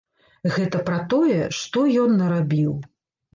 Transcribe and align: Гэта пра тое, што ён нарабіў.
Гэта 0.53 0.79
пра 0.87 0.97
тое, 1.13 1.35
што 1.59 1.85
ён 2.05 2.17
нарабіў. 2.23 2.73